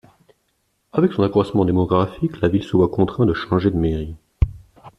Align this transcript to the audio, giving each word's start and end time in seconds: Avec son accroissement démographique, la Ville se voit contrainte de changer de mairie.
Avec 0.93 1.13
son 1.13 1.21
accroissement 1.21 1.63
démographique, 1.63 2.41
la 2.41 2.47
Ville 2.47 2.63
se 2.63 2.75
voit 2.75 2.89
contrainte 2.89 3.27
de 3.27 3.35
changer 3.35 3.69
de 3.69 3.75
mairie. 3.77 4.15